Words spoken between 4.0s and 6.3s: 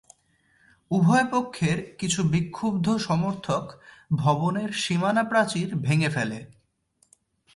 ভবনের সীমানা প্রাচীর ভেঙ্গে